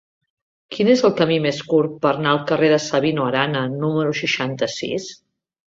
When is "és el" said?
0.93-1.13